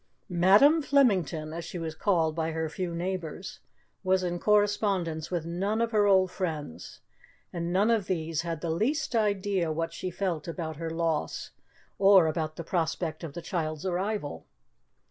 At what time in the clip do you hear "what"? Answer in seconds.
9.71-9.93